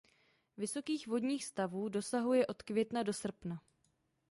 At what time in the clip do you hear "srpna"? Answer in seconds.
3.13-3.61